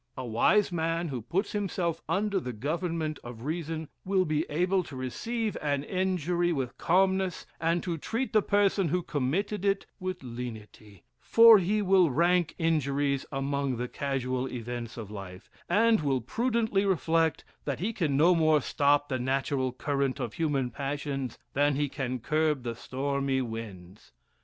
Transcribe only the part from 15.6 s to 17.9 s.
and will prudently reflect that